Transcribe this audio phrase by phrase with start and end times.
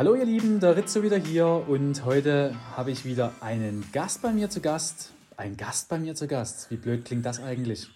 [0.00, 4.32] Hallo ihr Lieben, der Rizzo wieder hier und heute habe ich wieder einen Gast bei
[4.32, 5.12] mir zu Gast.
[5.36, 6.70] Ein Gast bei mir zu Gast.
[6.70, 7.90] Wie blöd klingt das eigentlich?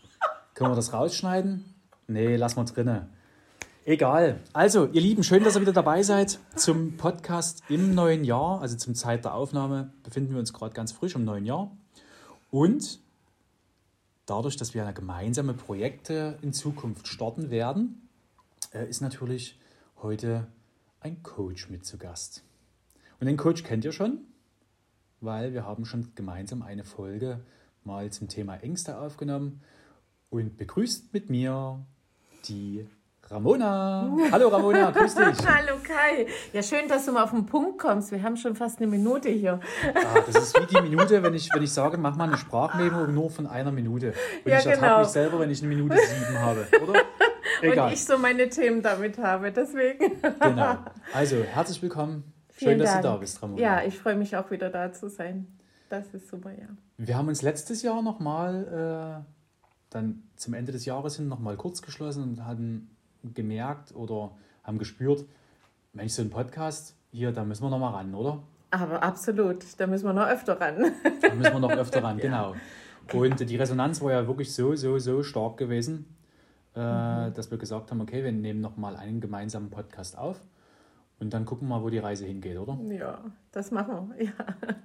[0.53, 1.65] Können wir das rausschneiden?
[2.07, 3.09] Nee, lassen wir drinne.
[3.87, 4.41] Egal.
[4.53, 8.61] Also, ihr Lieben, schön, dass ihr wieder dabei seid zum Podcast im neuen Jahr.
[8.61, 11.75] Also zum Zeit der Aufnahme befinden wir uns gerade ganz frisch im neuen Jahr.
[12.51, 13.01] Und
[14.27, 18.11] dadurch, dass wir gemeinsame Projekte in Zukunft starten werden,
[18.75, 19.59] äh, ist natürlich
[20.03, 20.47] heute
[21.05, 22.43] ein Coach mit zu Gast.
[23.21, 24.21] Und den Coach kennt ihr schon,
[25.21, 27.41] weil wir haben schon gemeinsam eine Folge
[27.85, 29.61] mal zum Thema Ängste aufgenommen
[30.31, 31.85] und begrüßt mit mir
[32.49, 32.87] die
[33.25, 34.17] Ramona.
[34.33, 35.47] Hallo Ramona, grüß dich.
[35.47, 36.27] Hallo Kai.
[36.55, 38.11] Ja, schön, dass du mal auf den Punkt kommst.
[38.11, 39.61] Wir haben schon fast eine Minute hier.
[39.95, 43.07] Ah, das ist wie die Minute, wenn ich, wenn ich sage, mach mal eine Sprachmemo
[43.09, 44.15] nur von einer Minute.
[44.45, 44.99] Und Ja, ich ertappe genau.
[45.01, 47.03] mich selber, wenn ich eine Minute sieben habe, oder?
[47.73, 47.89] Egal.
[47.89, 49.51] Und ich so meine Themen damit habe.
[49.53, 50.21] Deswegen.
[50.41, 50.79] Genau.
[51.13, 52.25] Also, herzlich willkommen.
[52.57, 53.03] Schön, Vielen dass Dank.
[53.03, 53.61] du da bist, Ramona.
[53.61, 55.47] Ja, ich freue mich auch wieder da zu sein.
[55.89, 56.69] Das ist super, ja.
[56.97, 59.55] Wir haben uns letztes Jahr nochmal, äh,
[59.91, 62.91] dann zum Ende des Jahres hin nochmal kurz geschlossen und hatten
[63.23, 65.25] gemerkt oder haben gespürt,
[65.93, 68.43] Mensch, so ein Podcast, hier, da müssen wir nochmal ran, oder?
[68.71, 70.93] Aber absolut, da müssen wir noch öfter ran.
[71.23, 72.55] Da müssen wir noch öfter ran, genau.
[73.13, 76.14] Und die Resonanz war ja wirklich so, so, so stark gewesen,
[76.75, 80.41] äh, dass wir gesagt haben, okay, wir nehmen nochmal einen gemeinsamen Podcast auf
[81.21, 82.79] und dann gucken wir mal, wo die Reise hingeht, oder?
[82.91, 84.25] Ja, das machen wir.
[84.27, 84.33] Ja.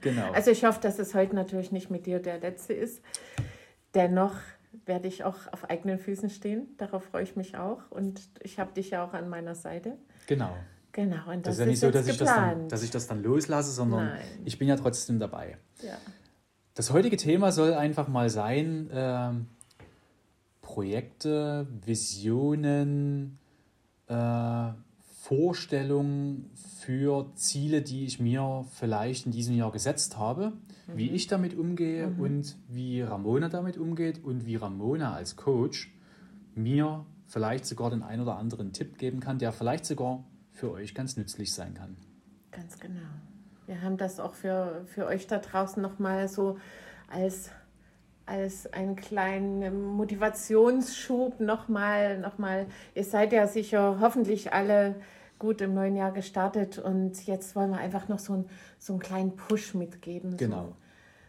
[0.01, 0.31] Genau.
[0.31, 3.01] Also ich hoffe, dass es heute natürlich nicht mit dir der letzte ist.
[3.93, 4.35] Dennoch
[4.85, 6.67] werde ich auch auf eigenen Füßen stehen.
[6.77, 7.89] Darauf freue ich mich auch.
[7.89, 9.97] Und ich habe dich ja auch an meiner Seite.
[10.27, 10.55] genau.
[10.91, 13.05] Genau, und Das, das, ist ja nicht so, dass ich, das dann, dass ich das
[13.05, 14.21] dann loslasse, sondern Nein.
[14.43, 15.57] ich bin ja trotzdem dabei.
[15.81, 15.97] ja.
[16.73, 19.47] Das heutige Thema soll einfach mal sein, ähm,
[20.70, 23.39] Projekte, Visionen,
[24.06, 30.53] äh, Vorstellungen für Ziele, die ich mir vielleicht in diesem Jahr gesetzt habe,
[30.94, 35.91] wie ich damit umgehe und wie Ramona damit umgeht und wie Ramona als Coach
[36.53, 40.94] mir vielleicht sogar den ein oder anderen Tipp geben kann, der vielleicht sogar für euch
[40.94, 41.97] ganz nützlich sein kann.
[42.52, 43.09] Ganz genau.
[43.66, 46.59] Wir haben das auch für, für euch da draußen nochmal so
[47.08, 47.50] als,
[48.29, 52.67] als einen kleinen Motivationsschub nochmal, noch mal.
[52.94, 54.95] Ihr seid ja sicher hoffentlich alle
[55.40, 58.45] gut im neuen Jahr gestartet und jetzt wollen wir einfach noch so, ein,
[58.78, 60.38] so einen kleinen Push mitgeben.
[60.38, 60.75] Genau.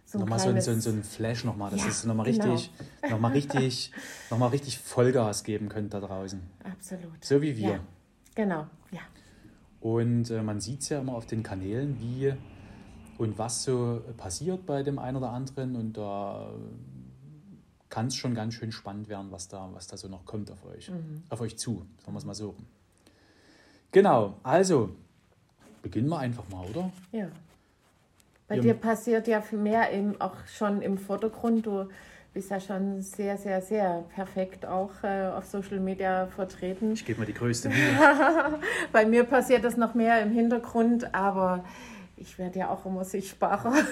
[0.05, 2.05] So, so nochmal so ein, kleines, so, ein, so ein Flash nochmal, dass Ja, es
[2.05, 2.53] nochmal genau.
[2.53, 2.71] richtig,
[3.09, 3.93] nochmal richtig,
[4.29, 6.41] nochmal richtig Vollgas geben könnt da draußen.
[6.65, 7.25] Absolut.
[7.25, 7.71] So wie wir.
[7.71, 7.81] Ja,
[8.35, 9.01] genau, ja.
[9.81, 12.35] Und äh, man sieht es ja immer auf den Kanälen, wie
[13.21, 15.77] und was so passiert bei dem einen oder anderen.
[15.77, 16.51] Und da
[17.91, 20.65] kann es schon ganz schön spannend werden, was da, was da so noch kommt auf
[20.65, 20.89] euch.
[20.91, 21.25] Mhm.
[21.29, 22.51] Auf euch zu, sagen wir es mal so.
[22.51, 22.67] rum.
[23.93, 24.91] Genau, also
[25.83, 26.91] beginnen wir einfach mal, oder?
[27.13, 27.27] Ja.
[28.49, 28.63] Bei Ja.
[28.63, 31.67] dir passiert ja viel mehr im, auch schon im Vordergrund.
[31.67, 31.89] Du
[32.33, 36.93] bist ja schon sehr, sehr, sehr perfekt auch äh, auf Social Media vertreten.
[36.93, 37.77] Ich gebe mir die größte Mühe.
[38.93, 41.65] Bei mir passiert das noch mehr im Hintergrund, aber
[42.17, 43.73] ich werde ja auch immer sichtbarer.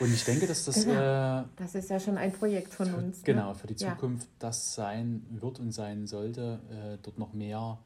[0.00, 3.18] Und ich denke, dass das äh, Das ist ja schon ein Projekt von uns.
[3.18, 3.22] ne?
[3.24, 3.90] Genau, für die Ja.
[3.92, 7.78] Zukunft das sein wird und sein sollte, äh, dort noch mehr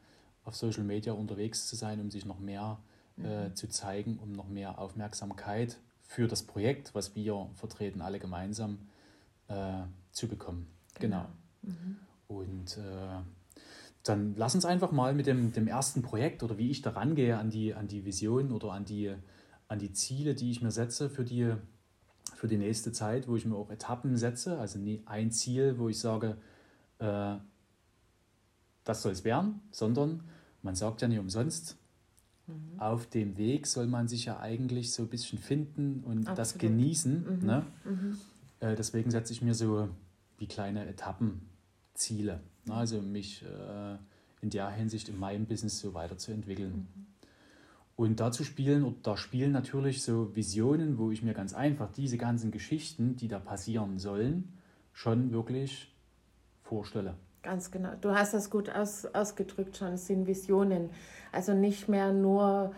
[0.45, 2.79] auf Social Media unterwegs zu sein, um sich noch mehr
[3.21, 3.55] äh, Mhm.
[3.55, 8.77] zu zeigen, um noch mehr Aufmerksamkeit für das Projekt, was wir vertreten, alle gemeinsam
[9.47, 10.67] äh, zu bekommen.
[10.99, 11.25] Genau.
[11.61, 11.97] Mhm.
[12.27, 13.21] Und äh,
[14.03, 17.37] dann lass uns einfach mal mit dem, dem ersten Projekt oder wie ich da rangehe
[17.37, 19.13] an die, an die Vision oder an die,
[19.67, 21.53] an die Ziele, die ich mir setze für die,
[22.35, 25.89] für die nächste Zeit, wo ich mir auch Etappen setze, also nie ein Ziel, wo
[25.89, 26.37] ich sage,
[26.99, 27.35] äh,
[28.83, 30.23] das soll es werden, sondern
[30.61, 31.77] man sagt ja nicht umsonst,
[32.77, 36.61] auf dem Weg soll man sich ja eigentlich so ein bisschen finden und das Absolut.
[36.61, 37.39] genießen.
[37.43, 37.65] Ne?
[38.59, 39.89] Äh, deswegen setze ich mir so
[40.37, 42.41] wie kleine Etappenziele.
[42.65, 42.73] Ne?
[42.73, 43.97] Also mich äh,
[44.41, 46.87] in der Hinsicht in meinem Business so weiterzuentwickeln.
[47.95, 52.17] Und dazu spielen, oder da spielen natürlich so Visionen, wo ich mir ganz einfach diese
[52.17, 54.53] ganzen Geschichten, die da passieren sollen,
[54.91, 55.95] schon wirklich
[56.61, 57.15] vorstelle.
[57.41, 57.91] Ganz genau.
[58.01, 59.93] Du hast das gut aus, ausgedrückt schon.
[59.93, 60.89] Es sind Visionen.
[61.31, 62.73] Also nicht mehr nur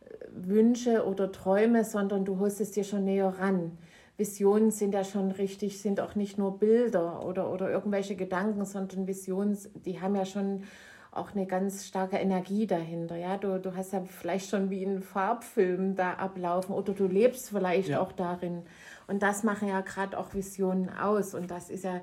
[0.00, 3.76] äh, Wünsche oder Träume, sondern du holst es dir schon näher ran.
[4.16, 9.06] Visionen sind ja schon richtig, sind auch nicht nur Bilder oder, oder irgendwelche Gedanken, sondern
[9.06, 10.62] Visionen, die haben ja schon
[11.12, 13.16] auch eine ganz starke Energie dahinter.
[13.16, 13.36] Ja?
[13.36, 17.90] Du, du hast ja vielleicht schon wie einen Farbfilm da ablaufen oder du lebst vielleicht
[17.90, 18.00] Ja.
[18.00, 18.62] auch darin.
[19.06, 21.34] Und das machen ja gerade auch Visionen aus.
[21.34, 22.00] Und das ist ja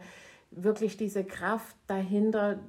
[0.51, 2.59] wirklich diese Kraft dahinter,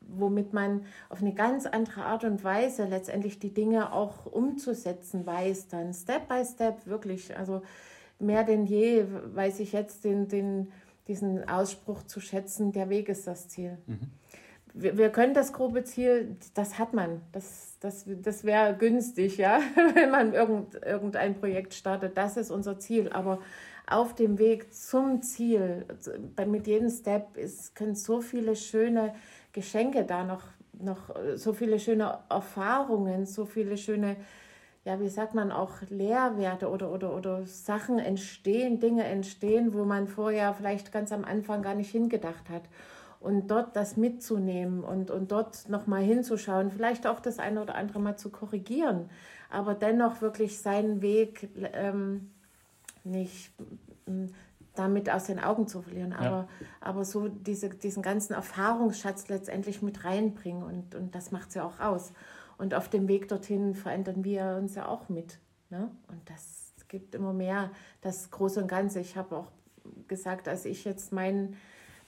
[0.00, 5.68] womit man auf eine ganz andere Art und Weise letztendlich die Dinge auch umzusetzen weiß,
[5.68, 7.36] dann Step by Step wirklich.
[7.36, 7.62] Also
[8.20, 10.72] mehr denn je weiß ich jetzt den, den,
[11.08, 13.78] diesen Ausspruch zu schätzen, der Weg ist das Ziel.
[13.86, 14.10] Mhm.
[14.72, 17.22] Wir, wir, können das grobe Ziel, das hat man.
[17.32, 19.60] Das, das, das wäre günstig, ja,
[19.94, 22.16] wenn man irgend, irgendein Projekt startet.
[22.16, 23.10] Das ist unser Ziel.
[23.10, 23.40] Aber
[23.90, 25.84] auf dem Weg zum Ziel,
[26.46, 29.14] mit jedem Step ist, können so viele schöne
[29.52, 34.16] Geschenke da noch, noch so viele schöne Erfahrungen, so viele schöne,
[34.84, 40.06] ja, wie sagt man, auch Lehrwerte oder, oder, oder Sachen entstehen, Dinge entstehen, wo man
[40.06, 42.62] vorher vielleicht ganz am Anfang gar nicht hingedacht hat.
[43.20, 48.00] Und dort das mitzunehmen und, und dort nochmal hinzuschauen, vielleicht auch das eine oder andere
[48.00, 49.10] mal zu korrigieren,
[49.50, 52.30] aber dennoch wirklich seinen Weg ähm,
[53.04, 53.52] nicht
[54.06, 54.30] hm,
[54.74, 56.48] damit aus den Augen zu verlieren, aber, ja.
[56.80, 61.80] aber so diese, diesen ganzen Erfahrungsschatz letztendlich mit reinbringen und, und das macht sie auch
[61.80, 62.12] aus.
[62.56, 65.38] Und auf dem Weg dorthin verändern wir uns ja auch mit.
[65.70, 65.90] Ne?
[66.08, 67.70] Und das gibt immer mehr
[68.00, 69.00] das Große und Ganze.
[69.00, 69.48] Ich habe auch
[70.08, 71.56] gesagt, als ich jetzt meinen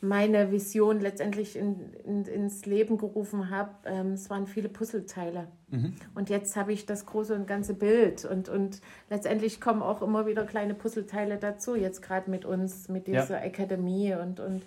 [0.03, 5.47] meine Vision letztendlich in, in, ins Leben gerufen habe, ähm, es waren viele Puzzleteile.
[5.71, 5.95] Mhm.
[6.17, 8.25] Und jetzt habe ich das große und ganze Bild.
[8.25, 13.07] Und, und letztendlich kommen auch immer wieder kleine Puzzleteile dazu, jetzt gerade mit uns, mit
[13.07, 13.47] dieser ja.
[13.47, 14.65] Akademie und, und,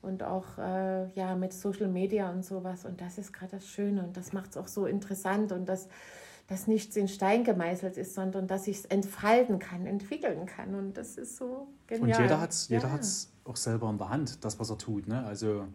[0.00, 2.86] und auch äh, ja, mit Social Media und sowas.
[2.86, 5.88] Und das ist gerade das Schöne und das macht es auch so interessant und das
[6.50, 10.74] dass nichts in Stein gemeißelt ist, sondern dass ich es entfalten kann, entwickeln kann.
[10.74, 12.18] Und das ist so genial.
[12.18, 13.00] Und jeder hat es jeder ja.
[13.44, 15.06] auch selber in der Hand, das, was er tut.
[15.06, 15.24] Ne?
[15.24, 15.68] Also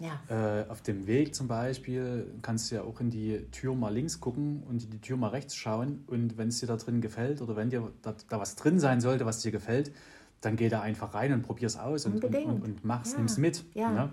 [0.00, 0.62] ja.
[0.62, 4.20] äh, auf dem Weg zum Beispiel kannst du ja auch in die Tür mal links
[4.20, 6.02] gucken und in die Tür mal rechts schauen.
[6.06, 9.02] Und wenn es dir da drin gefällt oder wenn dir da, da was drin sein
[9.02, 9.92] sollte, was dir gefällt,
[10.40, 13.18] dann geh da einfach rein und probier es aus und, und, und, und mach's, ja.
[13.18, 13.66] nimm's mit.
[13.74, 13.90] Ja.
[13.90, 14.10] Ne?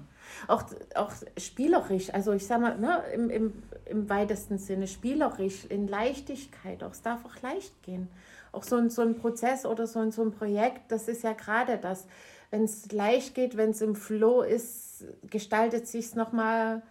[0.47, 0.63] Auch,
[0.95, 6.83] auch spielerisch, also ich sag mal, ne, im, im, im weitesten Sinne spielerisch, in Leichtigkeit,
[6.83, 8.07] auch es darf auch leicht gehen.
[8.51, 11.33] Auch so ein, so ein Prozess oder so ein, so ein Projekt, das ist ja
[11.33, 12.07] gerade das.
[12.51, 16.81] Wenn es leicht geht, wenn es im Flow ist, gestaltet sich es nochmal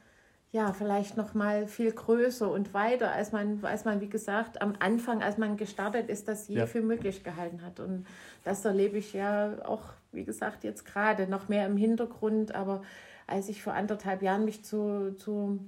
[0.51, 4.75] ja, vielleicht noch mal viel größer und weiter, als man, als man, wie gesagt, am
[4.79, 6.67] Anfang, als man gestartet ist, das je ja.
[6.67, 7.81] für möglich gehalten hat.
[7.81, 8.07] Und
[8.45, 9.83] das erlebe ich ja auch,
[10.13, 12.55] wie gesagt, jetzt gerade noch mehr im Hintergrund.
[12.55, 12.83] Aber
[13.29, 15.61] als ich vor anderthalb Jahren mich zu, zu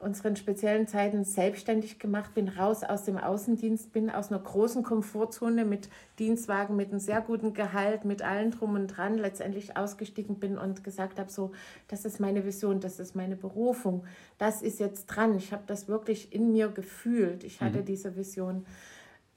[0.00, 5.64] unseren speziellen Zeiten selbstständig gemacht bin, raus aus dem Außendienst bin, aus einer großen Komfortzone
[5.64, 5.88] mit
[6.18, 10.84] Dienstwagen, mit einem sehr guten Gehalt, mit allem drum und dran, letztendlich ausgestiegen bin und
[10.84, 11.52] gesagt habe, so,
[11.88, 14.04] das ist meine Vision, das ist meine Berufung,
[14.36, 15.36] das ist jetzt dran.
[15.36, 17.42] Ich habe das wirklich in mir gefühlt.
[17.42, 17.84] Ich hatte mhm.
[17.86, 18.66] diese Vision.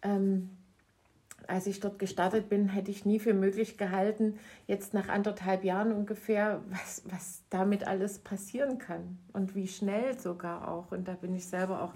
[0.01, 0.49] Ähm,
[1.47, 5.91] als ich dort gestartet bin, hätte ich nie für möglich gehalten, jetzt nach anderthalb Jahren
[5.91, 10.91] ungefähr, was, was damit alles passieren kann und wie schnell sogar auch.
[10.91, 11.93] Und da bin ich selber auch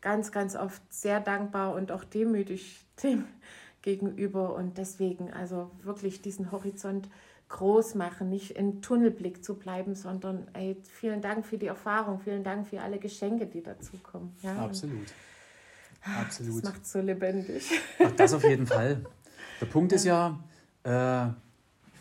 [0.00, 3.24] ganz, ganz oft sehr dankbar und auch demütig dem
[3.82, 4.54] gegenüber.
[4.54, 7.08] Und deswegen also wirklich diesen Horizont
[7.48, 12.42] groß machen, nicht im Tunnelblick zu bleiben, sondern ey, vielen Dank für die Erfahrung, vielen
[12.42, 14.34] Dank für alle Geschenke, die dazukommen.
[14.42, 15.06] Ja, Absolut.
[16.20, 16.64] Absolut.
[16.64, 17.70] Das macht es so lebendig.
[17.98, 19.04] Ach, das auf jeden Fall.
[19.60, 19.96] Der Punkt ja.
[19.96, 20.38] ist ja,
[20.84, 21.32] äh,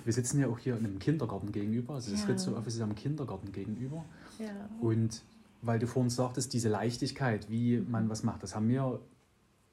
[0.03, 1.95] wir sitzen ja auch hier in einem Kindergarten gegenüber.
[1.95, 2.27] Also das ja.
[2.27, 4.05] Rizzo Office ist am Kindergarten gegenüber.
[4.39, 4.47] Ja.
[4.81, 5.23] Und
[5.61, 8.99] weil du vorhin sagtest, diese Leichtigkeit, wie man was macht, das haben wir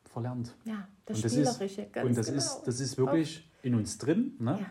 [0.04, 0.54] verlernt.
[0.64, 2.38] Ja, das, und das Spielerische, ist, ganz Und das, genau.
[2.38, 3.64] ist, das ist wirklich Auf.
[3.64, 4.32] in uns drin.
[4.38, 4.58] Ne?
[4.60, 4.66] Ja.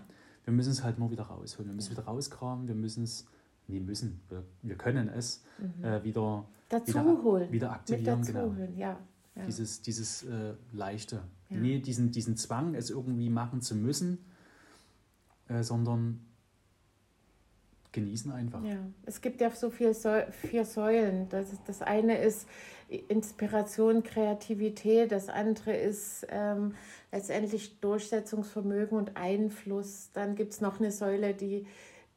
[0.46, 1.70] Wir müssen es halt nur wieder rausholen.
[1.70, 2.68] Wir müssen wieder rauskramen.
[2.68, 3.28] Wir müssen es,
[3.68, 5.84] nee, müssen, wir, wir können es mhm.
[5.84, 7.52] äh, wieder, dazu wieder, holen.
[7.52, 8.20] wieder aktivieren.
[8.20, 8.56] Mit dazu genau.
[8.56, 8.98] holen, ja.
[9.42, 9.46] Ja.
[9.48, 11.22] Dieses, dieses äh, Leichte.
[11.50, 11.58] Ja.
[11.58, 14.20] Nee, diesen, diesen Zwang, es irgendwie machen zu müssen,
[15.48, 16.22] äh, sondern
[17.92, 18.64] genießen einfach.
[18.64, 21.28] Ja, es gibt ja so viel Säu vier Säulen.
[21.30, 22.48] Das, das eine ist
[22.88, 26.76] Inspiration, Kreativität, das andere ist ähm,
[27.12, 30.10] letztendlich Durchsetzungsvermögen und Einfluss.
[30.14, 31.66] Dann gibt es noch eine Säule, die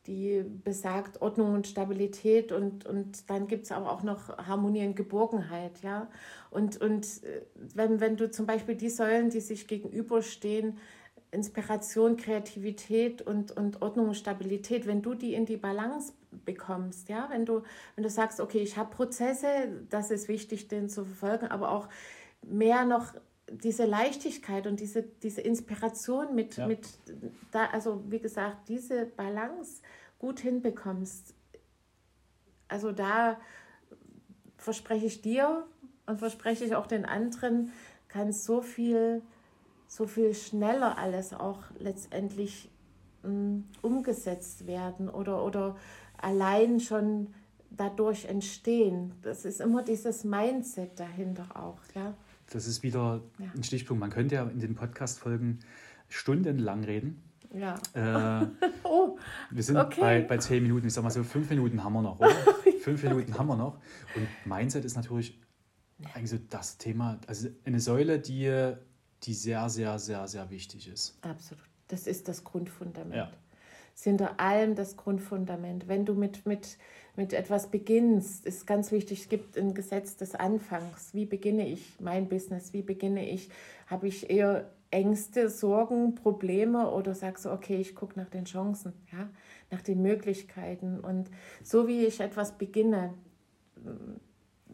[0.06, 4.96] die besagt Ordnung und Stabilität und, und dann gibt es aber auch noch Harmonie und
[4.96, 6.08] Geborgenheit, ja.
[6.50, 7.42] Und, und äh,
[7.74, 10.78] wenn, wenn du zum Beispiel die Säulen, die sich gegenüberstehen,
[11.30, 16.12] Inspiration, Kreativität und, und Ordnung und Stabilität, wenn du die in die Balance
[16.44, 17.62] bekommst, ja, wenn du,
[17.96, 19.48] wenn du sagst, okay, ich habe Prozesse,
[19.90, 21.88] das ist wichtig, den zu verfolgen, aber auch
[22.42, 23.14] mehr noch
[23.62, 26.66] diese Leichtigkeit und diese, diese Inspiration mit, ja.
[26.66, 26.88] mit
[27.50, 29.82] da, also wie gesagt, diese Balance
[30.18, 31.34] gut hinbekommst.
[32.68, 33.38] Also da
[34.56, 35.66] verspreche ich dir
[36.06, 37.72] und verspreche ich auch den anderen,
[38.08, 39.22] kann so viel,
[39.86, 42.70] so viel schneller alles auch letztendlich
[43.22, 45.76] mh, mm, umgesetzt werden oder, oder
[46.16, 47.34] allein schon
[47.70, 49.12] dadurch entstehen.
[49.22, 51.80] Das ist immer dieses Mindset dahinter auch.
[51.94, 52.14] Ja?
[52.54, 53.46] Das ist wieder ja.
[53.52, 54.00] ein Stichpunkt.
[54.00, 55.58] Man könnte ja in den Podcast-Folgen
[56.08, 57.20] stundenlang reden.
[57.52, 57.74] Ja.
[57.94, 58.46] Äh,
[58.84, 59.18] oh,
[59.50, 60.00] wir sind okay.
[60.00, 60.86] bei, bei zehn Minuten.
[60.86, 62.30] Ich sag mal so, fünf Minuten haben wir noch, oder?
[62.80, 63.80] fünf Minuten haben wir noch.
[64.14, 65.40] Und Mindset ist natürlich
[66.12, 68.72] eigentlich so das Thema, also eine Säule, die,
[69.24, 71.18] die sehr, sehr, sehr, sehr wichtig ist.
[71.22, 71.64] Absolut.
[71.88, 73.16] Das ist das Grundfundament.
[73.16, 73.32] Ja.
[73.94, 75.86] Ist hinter allem das Grundfundament.
[75.86, 76.78] Wenn du mit, mit,
[77.16, 81.14] mit etwas beginnst, ist ganz wichtig, es gibt ein Gesetz des Anfangs.
[81.14, 82.72] Wie beginne ich mein Business?
[82.72, 83.50] Wie beginne ich?
[83.86, 88.92] Habe ich eher Ängste, Sorgen, Probleme oder sagst du, okay, ich gucke nach den Chancen,
[89.12, 89.28] ja,
[89.70, 91.00] nach den Möglichkeiten.
[91.00, 91.30] Und
[91.62, 93.14] so wie ich etwas beginne,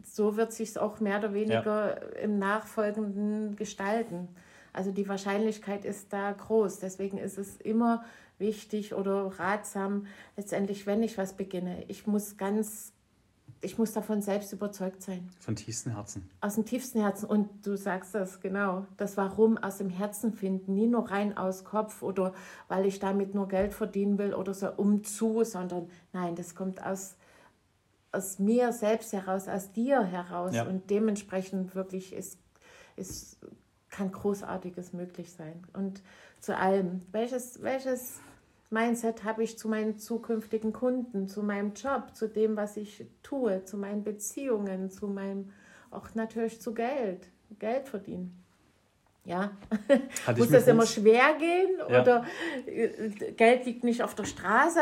[0.03, 2.19] so wird sich es auch mehr oder weniger ja.
[2.19, 4.27] im Nachfolgenden gestalten.
[4.73, 6.79] Also die Wahrscheinlichkeit ist da groß.
[6.79, 8.03] Deswegen ist es immer
[8.41, 12.91] wichtig oder ratsam, letztendlich, wenn ich was beginne, ich muss ganz
[13.61, 15.29] ich muss davon selbst überzeugt sein.
[15.39, 16.29] Von tiefstem Herzen.
[16.41, 17.25] Aus dem tiefsten Herzen.
[17.25, 18.87] Und du sagst das, genau.
[18.97, 20.73] Das Warum aus dem Herzen finden.
[20.73, 22.33] Nie nur rein aus Kopf oder
[22.67, 27.15] weil ich damit nur Geld verdienen will oder so umzu, sondern nein, das kommt aus,
[28.11, 30.55] aus mir selbst heraus, aus dir heraus.
[30.55, 30.65] Ja.
[30.65, 32.39] Und dementsprechend wirklich ist,
[32.95, 33.37] ist,
[33.89, 35.63] kann Großartiges möglich sein.
[35.73, 36.01] Und
[36.39, 37.01] zu allem.
[37.11, 38.19] Welches, welches
[38.71, 43.65] Mindset habe ich zu meinen zukünftigen Kunden, zu meinem Job, zu dem, was ich tue,
[43.65, 45.51] zu meinen Beziehungen, zu meinem,
[45.91, 47.27] auch natürlich zu Geld,
[47.59, 48.41] Geld verdienen.
[49.23, 49.51] Ja,
[50.35, 52.01] muss das immer schwer gehen ja.
[52.01, 52.25] oder
[52.65, 54.79] äh, Geld liegt nicht auf der Straße,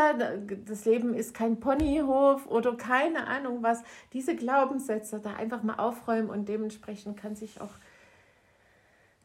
[0.65, 3.83] das Leben ist kein Ponyhof oder keine Ahnung was.
[4.13, 7.73] Diese Glaubenssätze da einfach mal aufräumen und dementsprechend kann sich auch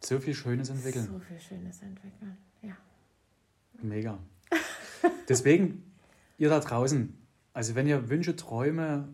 [0.00, 1.06] so viel Schönes entwickeln.
[1.06, 2.76] So viel Schönes entwickeln, ja.
[3.80, 4.18] Mega.
[5.28, 5.94] Deswegen,
[6.38, 7.14] ihr da draußen,
[7.52, 9.08] also wenn ihr Wünsche, Träume,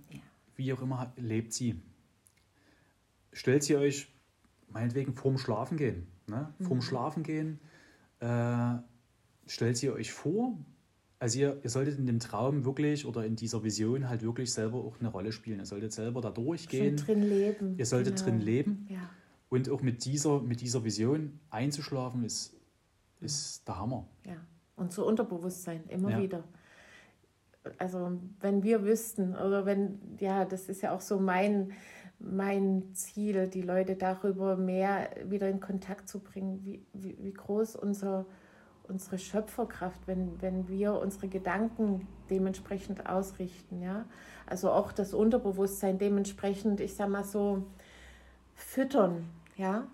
[0.56, 1.80] wie auch immer, lebt sie.
[3.32, 4.12] Stellt sie euch
[4.68, 6.06] meinetwegen vorm Schlafengehen.
[6.26, 6.52] Ne?
[6.58, 6.64] Mhm.
[6.64, 7.60] Vorm Schlafengehen
[8.20, 8.74] äh,
[9.46, 10.58] stellt sie euch vor.
[11.18, 14.78] Also ihr, ihr solltet in dem Traum wirklich oder in dieser Vision halt wirklich selber
[14.78, 15.58] auch eine Rolle spielen.
[15.58, 16.96] Ihr solltet selber da durchgehen.
[16.96, 17.74] Schon drin leben.
[17.78, 18.26] Ihr solltet genau.
[18.26, 18.86] drin leben.
[18.88, 19.10] Ja.
[19.50, 22.54] Und auch mit dieser, mit dieser Vision einzuschlafen ist,
[23.20, 24.08] ist der Hammer.
[24.24, 24.36] Ja
[24.80, 26.18] und zu Unterbewusstsein immer ja.
[26.18, 26.44] wieder.
[27.78, 31.72] Also wenn wir wüssten, oder wenn, ja, das ist ja auch so mein,
[32.18, 37.76] mein Ziel, die Leute darüber mehr wieder in Kontakt zu bringen, wie, wie, wie groß
[37.76, 38.24] unser,
[38.88, 43.82] unsere Schöpferkraft, wenn, wenn wir unsere Gedanken dementsprechend ausrichten.
[43.82, 44.06] Ja?
[44.46, 47.66] Also auch das Unterbewusstsein dementsprechend, ich sag mal so,
[48.54, 49.28] füttern.
[49.56, 49.86] Ja?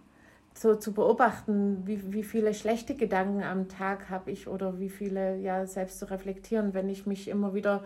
[0.57, 5.37] So zu beobachten, wie, wie viele schlechte Gedanken am Tag habe ich oder wie viele
[5.39, 7.85] ja selbst zu reflektieren, wenn ich mich immer wieder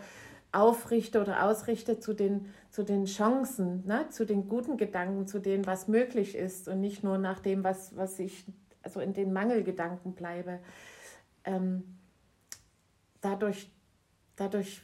[0.53, 4.07] aufrichte oder ausrichte zu den, zu den Chancen, ne?
[4.11, 7.97] zu den guten Gedanken, zu dem, was möglich ist und nicht nur nach dem, was,
[7.97, 8.45] was ich,
[8.83, 10.61] also in den Mangelgedanken bleibe.
[11.45, 11.99] Ähm,
[13.21, 13.71] dadurch,
[14.37, 14.83] dadurch,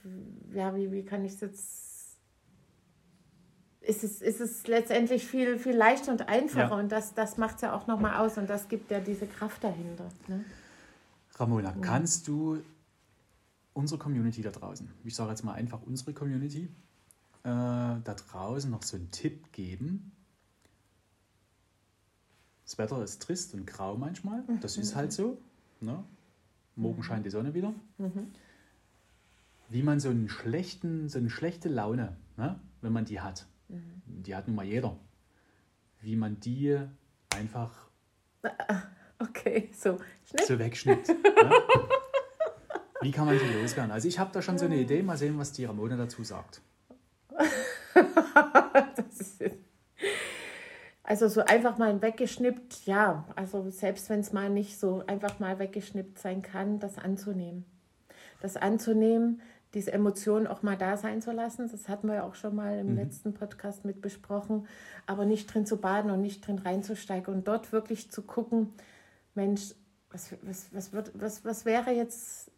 [0.52, 1.95] ja, wie, wie kann ich es jetzt
[3.86, 6.70] ist es, ist es letztendlich viel, viel leichter und einfacher.
[6.70, 6.78] Ja.
[6.78, 9.62] Und das, das macht es ja auch nochmal aus und das gibt ja diese Kraft
[9.62, 10.08] dahinter.
[10.28, 10.44] Ne?
[11.36, 11.80] Ramona, ja.
[11.80, 12.62] kannst du
[13.74, 16.68] unsere Community da draußen, ich sage jetzt mal einfach unsere Community, äh,
[17.44, 20.12] da draußen noch so einen Tipp geben?
[22.64, 24.82] Das Wetter ist trist und grau manchmal, das mhm.
[24.82, 25.38] ist halt so.
[25.80, 26.02] Ne?
[26.74, 27.02] Morgen mhm.
[27.04, 27.72] scheint die Sonne wieder.
[27.98, 28.32] Mhm.
[29.68, 32.58] Wie man so, einen schlechten, so eine schlechte Laune, ne?
[32.80, 34.02] wenn man die hat, Mhm.
[34.06, 34.96] Die hat nun mal jeder.
[36.00, 36.78] Wie man die
[37.34, 37.86] einfach
[39.18, 39.98] okay, so,
[40.46, 41.08] so wegschnippt.
[41.42, 41.52] ja?
[43.00, 43.90] Wie kann man die loswerden?
[43.92, 46.60] Also ich habe da schon so eine Idee, mal sehen, was die Ramone dazu sagt.
[51.02, 53.24] also so einfach mal weggeschnippt, ja.
[53.36, 57.64] Also selbst wenn es mal nicht so einfach mal weggeschnippt sein kann, das anzunehmen.
[58.40, 59.40] Das anzunehmen,
[59.76, 61.68] diese Emotionen auch mal da sein zu lassen.
[61.70, 62.96] Das hatten wir ja auch schon mal im mhm.
[62.96, 64.66] letzten Podcast mit besprochen.
[65.04, 68.72] Aber nicht drin zu baden und nicht drin reinzusteigen und dort wirklich zu gucken,
[69.34, 69.74] Mensch,
[70.10, 72.50] was, was, was, wird, was, was wäre jetzt,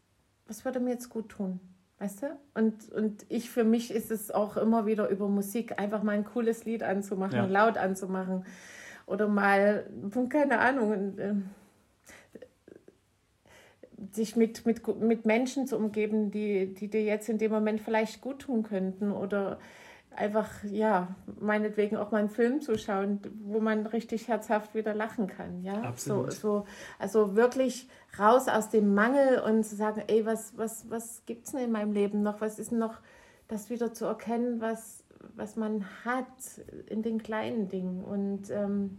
[0.46, 1.58] was würde mir jetzt gut tun?
[1.98, 2.26] Weißt du?
[2.54, 6.24] Und, und ich für mich ist es auch immer wieder über Musik, einfach mal ein
[6.24, 7.46] cooles Lied anzumachen ja.
[7.46, 8.44] laut anzumachen.
[9.06, 9.90] Oder mal,
[10.28, 11.50] keine Ahnung, ähm,
[14.12, 18.20] sich mit, mit, mit Menschen zu umgeben, die, die dir jetzt in dem Moment vielleicht
[18.20, 19.58] gut tun könnten oder
[20.14, 25.26] einfach, ja, meinetwegen auch mal einen Film zu schauen, wo man richtig herzhaft wieder lachen
[25.26, 25.62] kann.
[25.62, 25.82] Ja?
[25.82, 26.32] Absolut.
[26.32, 26.66] So, so,
[26.98, 27.88] also wirklich
[28.18, 31.72] raus aus dem Mangel und zu sagen, ey, was, was, was gibt es denn in
[31.72, 32.40] meinem Leben noch?
[32.40, 33.00] Was ist denn noch
[33.48, 36.26] das wieder zu erkennen, was, was man hat
[36.86, 38.04] in den kleinen Dingen.
[38.04, 38.98] Und ähm,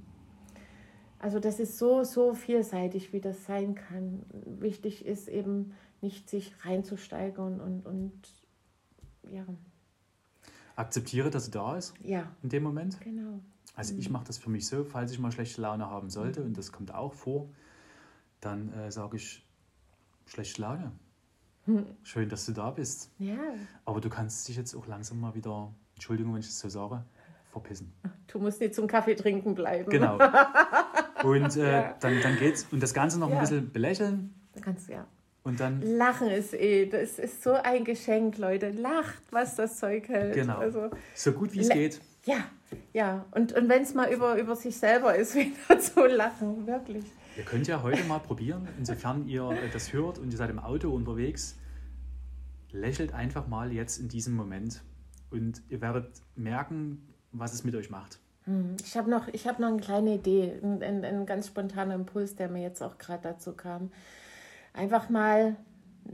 [1.20, 4.24] also das ist so, so vielseitig, wie das sein kann.
[4.32, 8.22] Wichtig ist eben nicht sich reinzusteigern und, und
[9.30, 9.46] ja.
[10.76, 11.94] Akzeptiere, dass sie da ist.
[12.02, 12.32] Ja.
[12.42, 13.02] In dem Moment.
[13.02, 13.42] Genau.
[13.76, 16.58] Also ich mache das für mich so, falls ich mal schlechte Laune haben sollte, und
[16.58, 17.50] das kommt auch vor,
[18.40, 19.46] dann äh, sage ich,
[20.26, 20.92] schlechte Laune.
[22.04, 23.12] Schön, dass du da bist.
[23.20, 23.38] Ja.
[23.86, 27.04] Aber du kannst dich jetzt auch langsam mal wieder, Entschuldigung, wenn ich das so sage,
[27.52, 27.94] verpissen.
[28.28, 29.90] Du musst nicht zum Kaffee trinken bleiben.
[29.90, 30.18] Genau.
[31.24, 31.96] Und äh, Ja.
[32.00, 32.68] dann, dann geht's.
[32.72, 33.40] Und das Ganze noch ein Ja.
[33.42, 34.34] bisschen belächeln.
[34.54, 35.08] Da kannst du ja.
[35.44, 38.70] Und dann, Lachen ist eh, das ist so ein Geschenk, Leute.
[38.72, 40.34] Lacht, was das Zeug hält.
[40.36, 40.58] Genau.
[40.58, 42.44] Also, so gut wie es geht, ja,
[42.94, 43.26] ja.
[43.32, 47.06] Und, und wenn es mal über, über sich selber ist, wieder zu lachen, wirklich.
[47.38, 50.60] Ihr könnt ja heute mal probieren, insofern ihr äh, das hört und ihr seid im
[50.60, 51.56] Auto unterwegs,
[52.72, 54.82] lächelt einfach mal jetzt in diesem Moment
[55.32, 58.20] und ihr werdet merken, was es mit euch macht.
[58.50, 62.36] Hm, Ich habe noch, hab noch eine kleine Idee, ein, ein, ein ganz spontaner Impuls,
[62.36, 63.92] der mir jetzt auch gerade dazu kam.
[64.74, 65.56] Einfach mal,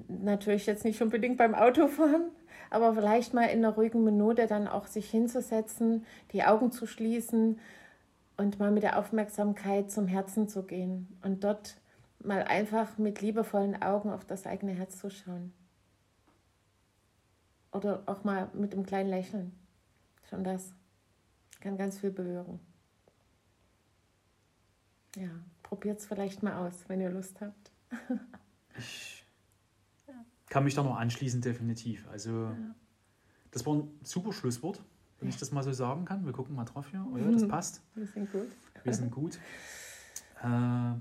[0.09, 2.31] natürlich jetzt nicht unbedingt beim Autofahren,
[2.69, 7.57] aber vielleicht mal in einer ruhigen Minute dann auch sich hinzusetzen, die Augen zu schließen
[8.37, 11.77] und mal mit der Aufmerksamkeit zum Herzen zu gehen und dort
[12.19, 15.53] mal einfach mit liebevollen Augen auf das eigene Herz zu schauen.
[17.71, 19.53] Oder auch mal mit einem kleinen Lächeln.
[20.29, 20.73] Schon das
[21.65, 22.59] kann ganz viel bewirken.
[25.15, 25.29] Ja,
[25.63, 27.71] probiert es vielleicht mal aus, wenn ihr Lust habt.
[30.49, 32.07] Kann mich da noch anschließen, definitiv.
[32.09, 32.51] Also,
[33.49, 34.83] das war ein super Schlusswort,
[35.19, 36.23] wenn ich das mal so sagen kann.
[36.23, 37.03] Wir gucken mal drauf hier.
[37.11, 37.81] Oh ja, das passt.
[37.95, 38.49] Wir sind gut.
[38.83, 39.39] Wir sind gut.
[40.43, 40.93] Äh,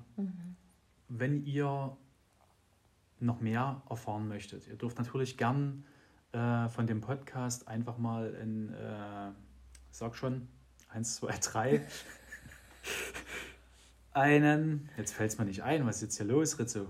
[1.08, 1.96] Wenn ihr
[3.18, 5.84] noch mehr erfahren möchtet, ihr dürft natürlich gern
[6.32, 9.32] äh, von dem Podcast einfach mal in, äh,
[9.94, 10.48] sag schon,
[10.92, 11.80] 1, 2, 3,
[14.12, 16.86] einen, jetzt fällt es mir nicht ein, was ist jetzt hier los, Rizzo?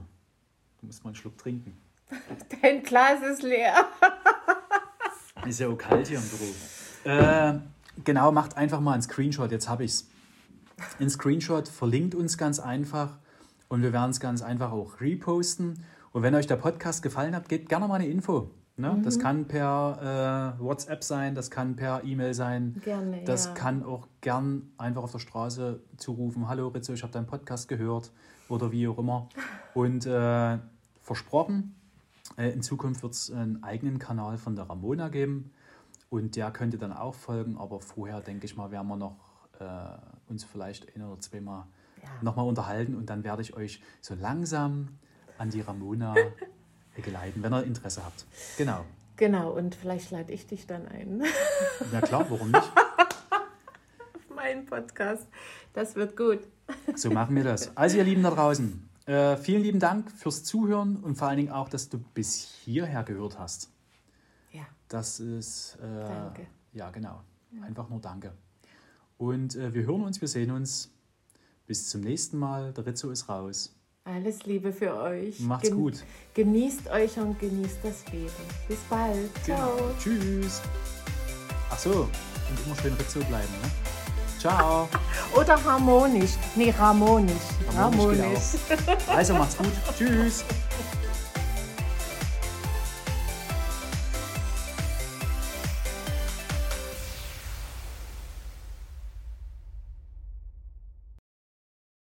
[0.80, 1.76] Du musst mal einen Schluck trinken.
[2.62, 3.74] Dein Glas ist leer.
[5.46, 6.54] Ist ja auch kalt hier im Büro.
[7.04, 7.58] Äh,
[8.02, 10.08] genau, macht einfach mal einen Screenshot, jetzt habe ich es.
[10.98, 13.18] Ein Screenshot verlinkt uns ganz einfach
[13.68, 15.84] und wir werden es ganz einfach auch reposten.
[16.12, 18.50] Und wenn euch der Podcast gefallen hat, gebt gerne mal eine Info.
[18.76, 19.00] Ne?
[19.04, 22.80] Das kann per äh, WhatsApp sein, das kann per E-Mail sein.
[22.82, 23.54] Gerne, Das ja.
[23.54, 28.10] kann auch gern einfach auf der Straße zurufen, hallo Rizzo, ich habe deinen Podcast gehört
[28.48, 29.28] oder wie auch immer.
[29.74, 30.58] Und äh,
[31.00, 31.76] versprochen,
[32.36, 35.52] äh, in Zukunft wird es einen eigenen Kanal von der Ramona geben
[36.10, 39.16] und der könnte dann auch folgen, aber vorher denke ich mal, werden wir noch
[39.60, 39.64] äh,
[40.28, 41.66] uns vielleicht ein oder zweimal
[42.02, 42.08] Ja.
[42.22, 44.88] nochmal unterhalten und dann werde ich euch so langsam
[45.38, 46.14] an die Ramona
[47.02, 48.24] geleiten, wenn ihr Interesse habt.
[48.56, 48.84] Genau.
[49.16, 51.22] Genau, und vielleicht lade ich dich dann ein.
[51.92, 52.72] Na klar, warum nicht?
[54.34, 55.26] mein Podcast.
[55.72, 56.40] Das wird gut.
[56.96, 57.76] So machen wir das.
[57.76, 61.50] Also ihr Lieben da draußen, äh, vielen lieben Dank fürs Zuhören und vor allen Dingen
[61.50, 63.70] auch, dass du bis hierher gehört hast.
[64.52, 64.66] Ja.
[64.88, 66.46] Das ist, äh, Danke.
[66.72, 67.22] ja genau,
[67.62, 68.32] einfach nur Danke.
[69.18, 70.90] Und äh, wir hören uns, wir sehen uns.
[71.66, 72.72] Bis zum nächsten Mal.
[72.74, 73.74] Der Rizzo ist raus.
[74.06, 75.40] Alles Liebe für euch.
[75.40, 76.04] Macht's gut.
[76.34, 78.30] Genießt euch und genießt das Leben.
[78.68, 79.30] Bis bald.
[79.42, 79.76] Ciao.
[79.76, 79.90] Genau.
[79.98, 80.60] Tschüss.
[81.70, 83.48] Ach so, und immer schön Rizzo bleiben.
[83.62, 83.70] Ne?
[84.38, 84.90] Ciao.
[85.34, 86.32] Oder harmonisch.
[86.54, 87.32] Nee, harmonisch.
[87.74, 89.08] Harmonisch Harmonisch.
[89.08, 89.72] Also macht's gut.
[89.96, 90.44] Tschüss.